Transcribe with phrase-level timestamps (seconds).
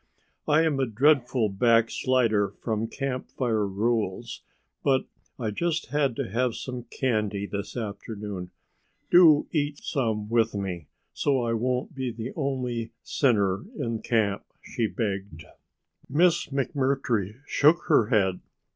[0.47, 4.41] "I am a dreadful backslider from Camp Fire rules,
[4.81, 5.05] but
[5.37, 8.49] I just had to have some candy this afternoon.
[9.11, 14.87] Do eat some with me, so I won't be the only sinner in camp," she
[14.87, 15.45] begged.
[16.09, 18.39] Miss McMurtry shook her head.